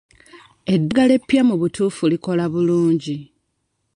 Eddagala 0.73 1.13
eppya 1.19 1.41
mu 1.47 1.55
butuufu 1.61 2.03
likola 2.11 2.43
bulungi. 2.53 3.17